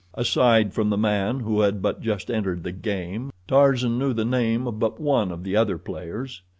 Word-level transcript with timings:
Aside 0.15 0.73
from 0.73 0.89
the 0.89 0.97
man 0.97 1.41
who 1.41 1.59
had 1.61 1.79
but 1.79 2.01
just 2.01 2.31
entered 2.31 2.63
the 2.63 2.71
game 2.71 3.31
Tarzan 3.47 3.99
knew 3.99 4.13
the 4.13 4.25
name 4.25 4.65
of 4.65 4.79
but 4.79 4.99
one 4.99 5.31
of 5.31 5.43
the 5.43 5.55
other 5.55 5.77
players. 5.77 6.41